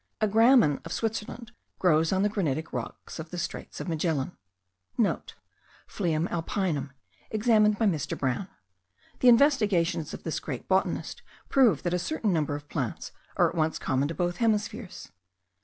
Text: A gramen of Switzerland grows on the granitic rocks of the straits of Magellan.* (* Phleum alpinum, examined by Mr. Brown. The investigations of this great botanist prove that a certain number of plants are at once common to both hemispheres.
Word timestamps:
A 0.19 0.27
gramen 0.27 0.81
of 0.83 0.91
Switzerland 0.93 1.51
grows 1.77 2.11
on 2.11 2.23
the 2.23 2.27
granitic 2.29 2.73
rocks 2.73 3.19
of 3.19 3.29
the 3.29 3.37
straits 3.37 3.79
of 3.79 3.87
Magellan.* 3.87 4.35
(* 4.71 4.97
Phleum 5.87 6.27
alpinum, 6.29 6.89
examined 7.29 7.77
by 7.77 7.85
Mr. 7.85 8.17
Brown. 8.17 8.47
The 9.19 9.29
investigations 9.29 10.11
of 10.11 10.23
this 10.23 10.39
great 10.39 10.67
botanist 10.67 11.21
prove 11.49 11.83
that 11.83 11.93
a 11.93 11.99
certain 11.99 12.33
number 12.33 12.55
of 12.55 12.67
plants 12.67 13.11
are 13.37 13.47
at 13.49 13.53
once 13.55 13.77
common 13.77 14.07
to 14.07 14.15
both 14.15 14.37
hemispheres. 14.37 15.11